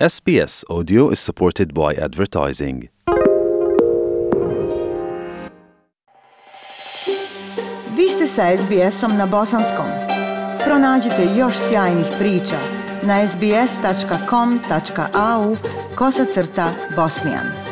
[0.00, 2.88] SBS Audio is supported by advertising.
[7.96, 9.86] Vi ste sa SBS-om na bosanskom.
[10.64, 12.58] Pronađite još sjajnih priča
[13.02, 13.86] na sbs.com.au
[15.96, 17.63] kosacrta bosnijan.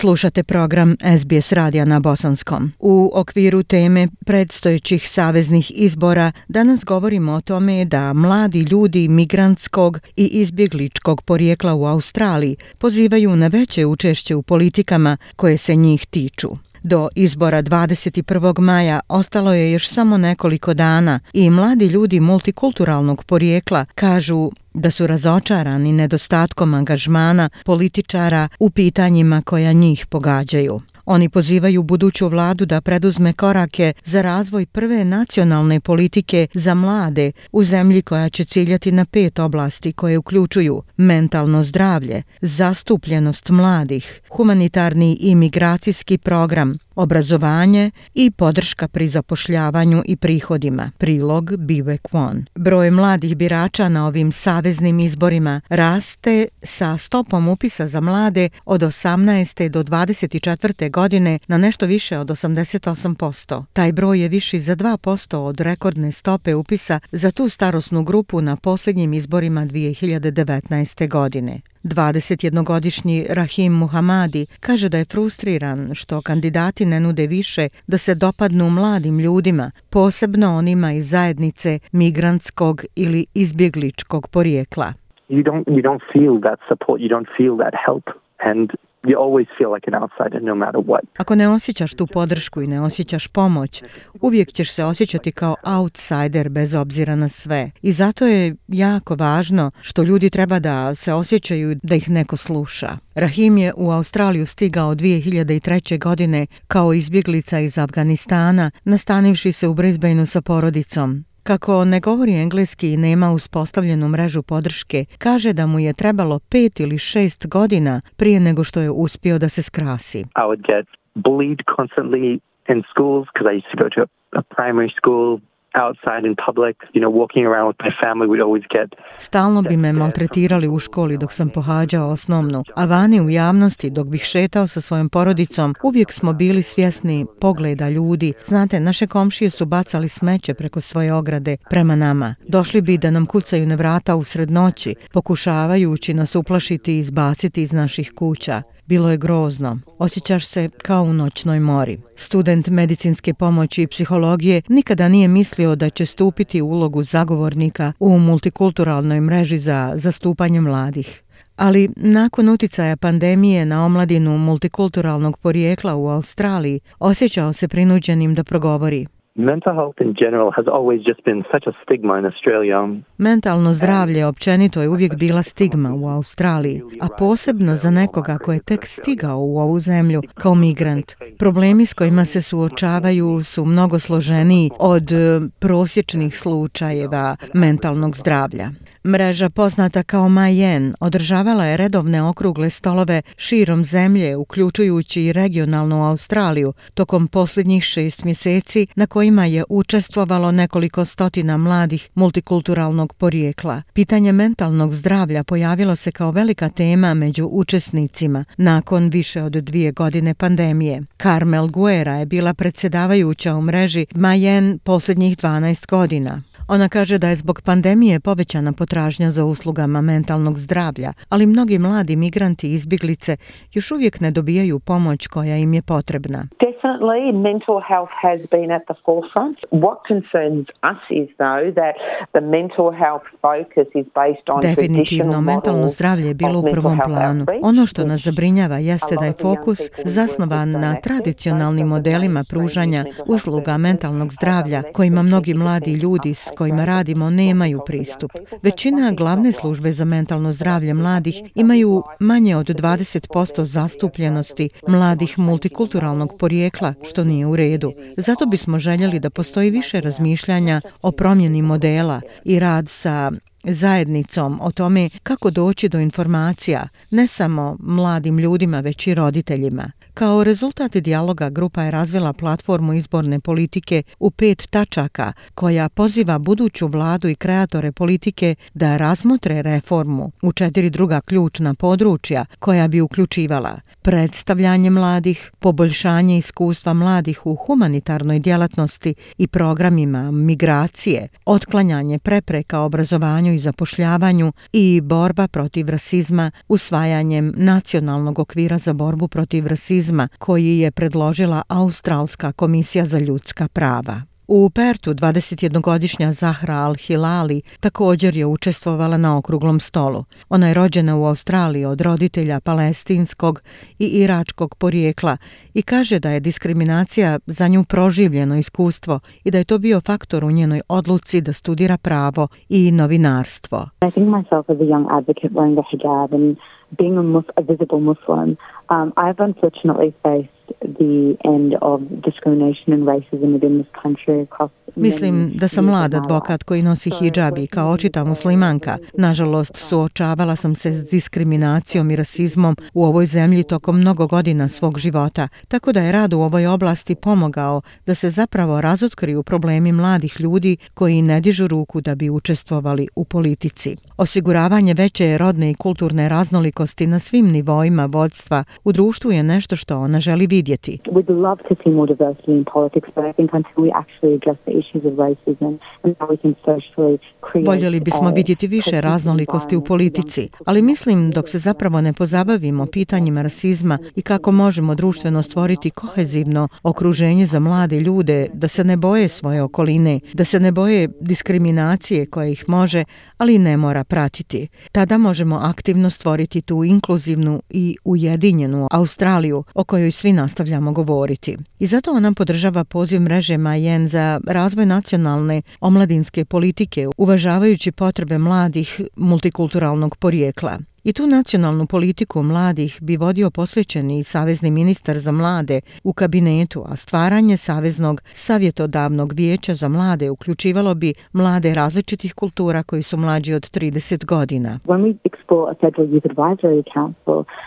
[0.00, 2.72] Slušate program SBS radija na Bosanskom.
[2.78, 10.26] U okviru teme predstojećih saveznih izbora danas govorimo o tome da mladi ljudi migrantskog i
[10.26, 16.67] izbjegličkog porijekla u Australiji pozivaju na veće učešće u politikama koje se njih tiču.
[16.82, 18.60] Do izbora 21.
[18.60, 25.06] maja ostalo je još samo nekoliko dana i mladi ljudi multikulturalnog porijekla kažu da su
[25.06, 30.80] razočarani nedostatkom angažmana političara u pitanjima koja njih pogađaju.
[31.10, 37.64] Oni pozivaju buduću vladu da preduzme korake za razvoj prve nacionalne politike za mlade u
[37.64, 45.34] zemlji koja će ciljati na pet oblasti koje uključuju mentalno zdravlje, zastupljenost mladih, humanitarni i
[45.34, 50.90] migracijski program, obrazovanje i podrška pri zapošljavanju i prihodima.
[50.98, 52.44] Prilog Bive Kwon.
[52.54, 59.68] Broj mladih birača na ovim saveznim izborima raste sa stopom upisa za mlade od 18.
[59.68, 60.90] do 24.
[60.90, 63.64] godine na nešto više od 88%.
[63.72, 68.56] Taj broj je viši za 2% od rekordne stope upisa za tu starosnu grupu na
[68.56, 71.08] posljednjim izborima 2019.
[71.08, 71.60] godine.
[71.84, 78.70] 21-godišnji Rahim Muhamadi kaže da je frustriran što kandidati ne nude više da se dopadnu
[78.70, 84.92] mladim ljudima, posebno onima iz zajednice migrantskog ili izbjegličkog porijekla.
[85.28, 88.04] You don't, you don't feel that support, you don't feel that help.
[88.38, 88.70] And
[89.08, 91.00] you always feel like an outsider no matter what.
[91.18, 93.82] Ako ne osjećaš tu podršku i ne osjećaš pomoć,
[94.20, 97.70] uvijek ćeš se osjećati kao outsider bez obzira na sve.
[97.82, 102.88] I zato je jako važno što ljudi treba da se osjećaju da ih neko sluša.
[103.14, 105.98] Rahim je u Australiju stigao 2003.
[105.98, 111.24] godine kao izbjeglica iz Afganistana, nastanivši se u Brisbaneu sa porodicom.
[111.48, 116.80] Kako ne govori engleski i nema uspostavljenu mrežu podrške, kaže da mu je trebalo pet
[116.80, 120.18] ili šest godina prije nego što je uspio da se skrasi.
[120.18, 122.38] I would get bullied constantly
[122.72, 124.00] in schools because I used to go to
[124.38, 125.40] a, primary school
[125.74, 128.88] outside in public, you know, walking around with my family, we'd always get...
[129.18, 134.06] Stalno bi me maltretirali u školi dok sam pohađao osnovnu, a vani u javnosti dok
[134.06, 138.32] bih šetao sa svojom porodicom, uvijek smo bili svjesni pogleda ljudi.
[138.44, 142.34] Znate, naše komšije su bacali smeće preko svoje ograde prema nama.
[142.48, 147.62] Došli bi da nam kucaju na vrata u sred noći, pokušavajući nas uplašiti i izbaciti
[147.62, 148.62] iz naših kuća.
[148.88, 149.78] Bilo je grozno.
[149.98, 151.98] Osjećaš se kao u noćnoj mori.
[152.16, 158.18] Student medicinske pomoći i psihologije nikada nije mislio da će stupiti u ulogu zagovornika u
[158.18, 161.22] multikulturalnoj mreži za zastupanje mladih.
[161.56, 169.06] Ali nakon uticaja pandemije na omladinu multikulturalnog porijekla u Australiji, osjećao se prinuđenim da progovori–
[169.38, 172.78] Mental health in general has always just been such a stigma in Australia.
[173.18, 178.60] Mentalno zdravlje općenito je uvijek bila stigma u Australiji, a posebno za nekoga ko je
[178.62, 181.12] tek stigao u ovu zemlju kao migrant.
[181.38, 188.68] Problemi s kojima se suočavaju su mnogo složeniji od eh, prosječnih slučajeva mentalnog zdravlja.
[189.08, 196.72] Mreža poznata kao Mayen održavala je redovne okrugle stolove širom zemlje, uključujući i regionalnu Australiju,
[196.94, 203.82] tokom posljednjih šest mjeseci na kojima je učestvovalo nekoliko stotina mladih multikulturalnog porijekla.
[203.92, 210.34] Pitanje mentalnog zdravlja pojavilo se kao velika tema među učesnicima nakon više od dvije godine
[210.34, 211.02] pandemije.
[211.22, 216.42] Carmel Guera je bila predsjedavajuća u mreži Mayen posljednjih 12 godina.
[216.68, 222.16] Ona kaže da je zbog pandemije povećana potražnja za uslugama mentalnog zdravlja, ali mnogi mladi
[222.16, 223.36] migranti i izbjeglice
[223.72, 226.48] još uvijek ne dobijaju pomoć koja im je potrebna.
[226.88, 229.58] Definitely mental health has been at the forefront.
[229.70, 231.94] What concerns us is though that
[232.36, 237.46] the mental health focus is based on Definitivno mentalno zdravlje je bilo u prvom planu.
[237.62, 244.32] Ono što nas zabrinjava jeste da je fokus zasnovan na tradicionalnim modelima pružanja usluga mentalnog
[244.32, 248.32] zdravlja kojima mnogi mladi ljudi s kojima radimo nemaju pristup.
[248.62, 256.77] Većina glavne službe za mentalno zdravlje mladih imaju manje od 20% zastupljenosti mladih multikulturalnog porijekla,
[257.10, 257.92] što nije u redu.
[258.16, 263.32] Zato bismo željeli da postoji više razmišljanja o promjeni modela i rad sa
[263.64, 269.92] zajednicom o tome kako doći do informacija ne samo mladim ljudima, već i roditeljima.
[270.14, 276.86] Kao rezultat dijaloga grupa je razvila platformu izborne politike u pet tačaka koja poziva buduću
[276.86, 283.80] vladu i kreatore politike da razmotre reformu u četiri druga ključna područja koja bi uključivala
[284.08, 293.58] predstavljanje mladih, poboljšanje iskustva mladih u humanitarnoj djelatnosti i programima migracije, otklanjanje prepreka obrazovanju i
[293.58, 301.62] zapošljavanju i borba protiv rasizma usvajanjem nacionalnog okvira za borbu protiv rasizma koji je predložila
[301.68, 304.27] Australska komisija za ljudska prava.
[304.50, 310.24] U Pertu 21-godišnja Zahra Al-Hilali također je učestvovala na okruglom stolu.
[310.48, 313.60] Ona je rođena u Australiji od roditelja palestinskog
[313.98, 315.36] i iračkog porijekla
[315.74, 320.44] i kaže da je diskriminacija za nju proživljeno iskustvo i da je to bio faktor
[320.44, 323.88] u njenoj odluci da studira pravo i novinarstvo.
[324.08, 326.56] I think myself as a young advocate wearing the hijab and
[326.98, 328.48] being a, mus a visible Muslim,
[328.90, 335.52] um, I've unfortunately faced the end of discrimination and racism within this country across Mislim
[335.54, 338.98] da sam mlad advokat koji nosi hijab i kao očita muslimanka.
[339.18, 344.98] Nažalost, suočavala sam se s diskriminacijom i rasizmom u ovoj zemlji tokom mnogo godina svog
[344.98, 350.40] života, tako da je rad u ovoj oblasti pomogao da se zapravo razotkriju problemi mladih
[350.40, 353.96] ljudi koji ne dižu ruku da bi učestvovali u politici.
[354.16, 359.98] Osiguravanje veće rodne i kulturne raznolikosti na svim nivoima vodstva u društvu je nešto što
[359.98, 360.57] ona želi vidjeti.
[360.62, 364.58] We'd love to see more diversity in politics, but I think until we actually address
[364.66, 365.72] the issues of racism
[366.02, 371.30] and how we can socially create Voljeli bismo vidjeti više raznolikosti u politici, ali mislim
[371.30, 377.60] dok se zapravo ne pozabavimo pitanjima rasizma i kako možemo društveno stvoriti kohezivno okruženje za
[377.60, 382.64] mlade ljude da se ne boje svoje okoline, da se ne boje diskriminacije koja ih
[382.68, 383.04] može,
[383.38, 384.68] ali ne mora pratiti.
[384.92, 391.56] Tada možemo aktivno stvoriti tu inkluzivnu i ujedinjenu Australiju o kojoj svi nastavljamo govoriti.
[391.78, 399.00] I zato ona podržava poziv mreže Majen za razvoj nacionalne omladinske politike uvažavajući potrebe mladih
[399.16, 400.78] multikulturalnog porijekla.
[401.08, 406.96] I tu nacionalnu politiku mladih bi vodio posvećeni savezni ministar za mlade u kabinetu, a
[406.96, 413.62] stvaranje Saveznog savjetodavnog vijeća za mlade uključivalo bi mlade različitih kultura koji su mlađi od
[413.62, 414.78] 30 godina.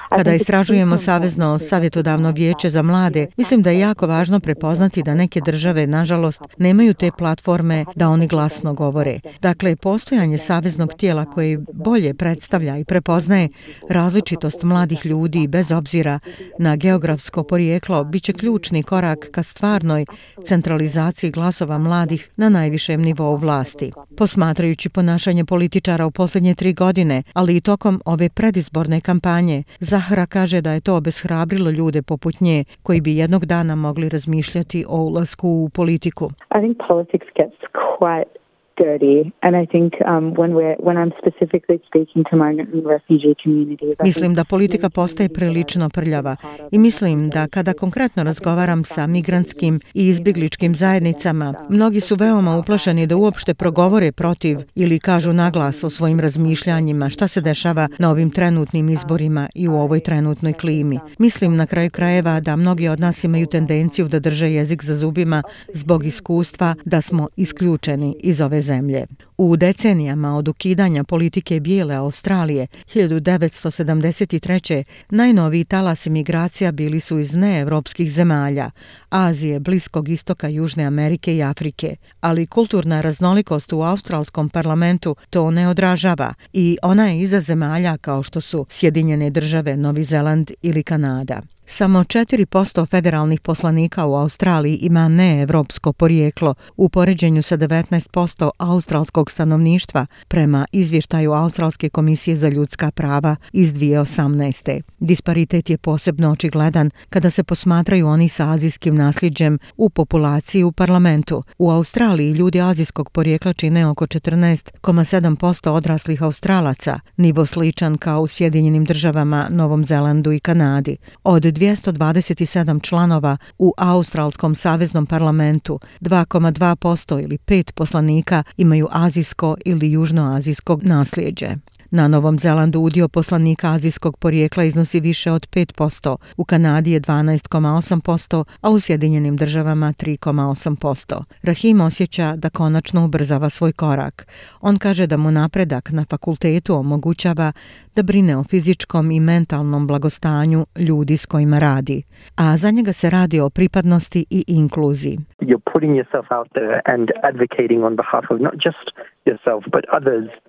[0.09, 5.41] Kada istražujemo Savezno savjetodavno vijeće za mlade, mislim da je jako važno prepoznati da neke
[5.45, 9.19] države, nažalost, nemaju te platforme da oni glasno govore.
[9.41, 13.50] Dakle, postojanje saveznog tijela koje bolje predstavlja i prepozna prepoznaje
[13.89, 16.19] različitost mladih ljudi bez obzira
[16.60, 20.06] na geografsko porijeklo, bit će ključni korak ka stvarnoj
[20.45, 23.92] centralizaciji glasova mladih na najvišem nivou vlasti.
[24.18, 30.62] Posmatrajući ponašanje političara u posljednje tri godine, ali i tokom ove predizborne kampanje, Zahra kaže
[30.62, 35.50] da je to obeshrabrilo ljude poput nje koji bi jednog dana mogli razmišljati o ulasku
[35.50, 36.25] u politiku.
[36.25, 37.57] I think politics gets
[38.00, 38.40] quite
[38.77, 43.35] dirty and I think um when we when I'm specifically speaking to migrant and refugee
[43.44, 46.35] communities Mislim da politika postaje prilično prljava
[46.71, 53.07] i mislim da kada konkretno razgovaram sa migrantskim i izbjegličkim zajednicama mnogi su veoma uplašeni
[53.07, 58.29] da uopšte progovore protiv ili kažu naglas o svojim razmišljanjima šta se dešava na ovim
[58.31, 61.00] trenutnim izborima i u ovoj trenutnoj klimi.
[61.19, 65.44] Mislim na kraju krajeva da mnogi od nas imaju tendenciju da drže jezik za zubima
[65.74, 69.06] zbog iskustva da smo isključeni iz ove zemlje zemlje.
[69.38, 74.84] U decenijama od ukidanja politike bijele Australije 1973.
[75.10, 78.72] najnoviji talas imigracija bili su iz neevropskih zemalja,
[79.10, 81.96] Azije, Bliskog istoka, Južne Amerike i Afrike.
[82.22, 88.24] Ali kulturna raznolikost u australskom parlamentu to ne odražava i ona je iza zemalja kao
[88.24, 91.41] što su Sjedinjene države, Novi Zeland ili Kanada.
[91.65, 100.06] Samo 4% federalnih poslanika u Australiji ima neevropsko porijeklo u poređenju sa 19% australskog stanovništva
[100.27, 104.82] prema izvještaju Australske komisije za ljudska prava iz 2018.
[105.00, 111.44] Disparitet je posebno očigledan kada se posmatraju oni sa azijskim nasljeđem u populaciji u parlamentu.
[111.58, 118.86] U Australiji ljudi azijskog porijekla čine oko 14,7% odraslih australaca, nivo sličan kao u Sjedinjenim
[118.86, 120.98] državama, Novom Zelandu i Kanadi.
[121.24, 130.79] Od 227 članova u Australskom saveznom parlamentu, 2,2% ili 5 poslanika imaju azijsko ili južnoazijsko
[130.81, 131.48] nasljeđe.
[131.93, 138.43] Na Novom Zelandu udio poslanika azijskog porijekla iznosi više od 5%, u Kanadi je 12,8%,
[138.62, 141.24] a u Sjedinjenim državama 3,8%.
[141.43, 144.27] Rahim osjeća da konačno ubrzava svoj korak.
[144.62, 147.51] On kaže da mu napredak na fakultetu omogućava
[147.95, 152.03] da brine o fizičkom i mentalnom blagostanju ljudi s kojima radi,
[152.36, 155.19] a za njega se radi o pripadnosti i inkluziji.
[155.41, 158.86] You're putting yourself out there and advocating on behalf of not just.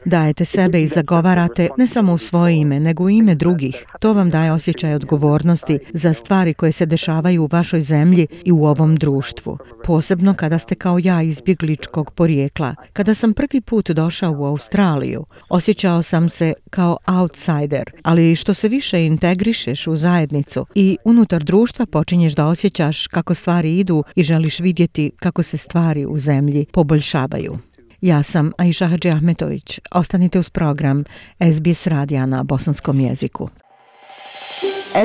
[0.05, 3.85] Dajete sebe i zagovarate ne samo u svoje ime, nego u ime drugih.
[4.01, 8.65] To vam daje osjećaj odgovornosti za stvari koje se dešavaju u vašoj zemlji i u
[8.65, 9.59] ovom društvu.
[9.85, 12.75] Posebno kada ste kao ja izbjegličkog porijekla.
[12.93, 18.69] Kada sam prvi put došao u Australiju, osjećao sam se kao outsider, ali što se
[18.69, 24.61] više integrišeš u zajednicu i unutar društva počinješ da osjećaš kako stvari idu i želiš
[24.61, 27.72] vidjeti kako se stvari u zemlji poboljšavaju.
[28.03, 29.81] Ja sam Aisha Hadži Ahmetović.
[29.91, 31.05] Ostanite uz program
[31.53, 33.49] SBS radija na bosanskom jeziku.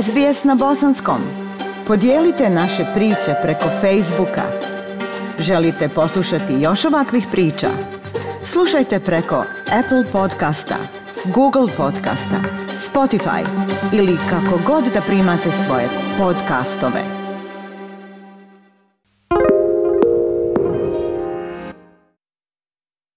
[0.01, 1.21] SBS na bosanskom.
[1.87, 4.43] Podijelite naše priče preko Facebooka.
[5.39, 7.69] Želite poslušati još ovakvih priča?
[8.45, 9.43] Slušajte preko
[9.79, 10.75] Apple podcasta,
[11.25, 12.39] Google podcasta,
[12.77, 13.45] Spotify
[13.93, 15.87] ili kako god da primate svoje
[16.17, 17.16] podcastove.